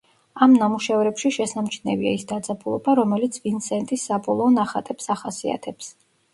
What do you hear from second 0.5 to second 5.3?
ნამუშევრებში შესამჩნევია ის დაძაბულობა რომელიც ვინსენტის საბოლოო ნახატებს